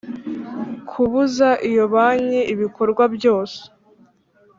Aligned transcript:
Kubuza 0.89 1.49
iyo 1.69 1.83
banki 1.93 2.41
ibikorwa 2.53 3.03
byose 3.15 3.59